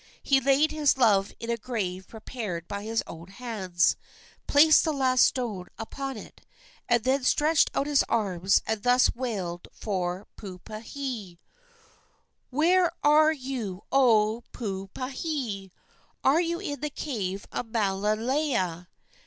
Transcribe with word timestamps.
He 0.23 0.39
laid 0.41 0.71
his 0.71 0.97
love 0.97 1.31
in 1.39 1.51
a 1.51 1.57
grave 1.57 2.07
prepared 2.07 2.67
by 2.67 2.81
his 2.81 3.03
own 3.05 3.27
hands, 3.27 3.95
placed 4.47 4.83
the 4.83 4.91
last 4.91 5.23
stone 5.23 5.67
upon 5.77 6.17
it, 6.17 6.41
and 6.89 7.03
then 7.03 7.23
stretched 7.23 7.69
out 7.75 7.85
his 7.85 8.01
arms 8.09 8.63
and 8.65 8.81
thus 8.81 9.13
wailed 9.13 9.67
for 9.71 10.25
Puupehe: 10.37 11.37
"Where 12.49 12.91
are 13.03 13.31
you, 13.31 13.83
O 13.91 14.43
Puupehe? 14.51 15.69
Are 16.23 16.41
you 16.41 16.59
in 16.59 16.79
the 16.79 16.89
cave 16.89 17.45
of 17.51 17.67
Malauea? 17.67 18.87